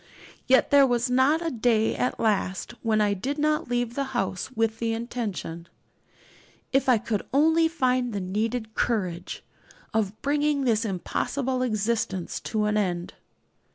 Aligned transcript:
Yet 0.47 0.71
there 0.71 0.87
was 0.87 1.11
not 1.11 1.45
a 1.45 1.51
day 1.51 1.95
at 1.95 2.19
last 2.19 2.73
when 2.81 3.01
I 3.01 3.13
did 3.13 3.37
not 3.37 3.69
leave 3.69 3.93
the 3.93 4.03
house 4.17 4.51
with 4.53 4.79
the 4.79 4.93
intention 4.95 5.67
if 6.73 6.89
I 6.89 6.97
could 6.97 7.21
only 7.31 7.67
find 7.67 8.11
the 8.11 8.19
needed 8.19 8.73
courage 8.73 9.43
of 9.93 10.19
bringing 10.23 10.63
this 10.63 10.85
impossible 10.85 11.61
existence 11.61 12.39
to 12.39 12.65
an 12.65 12.77
end. 12.77 13.13